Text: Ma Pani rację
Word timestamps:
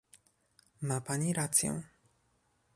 Ma 0.81 0.99
Pani 1.01 1.33
rację 1.33 1.83